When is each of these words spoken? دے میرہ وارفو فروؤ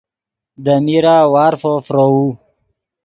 دے 0.63 0.75
میرہ 0.85 1.15
وارفو 1.33 1.73
فروؤ 1.85 2.21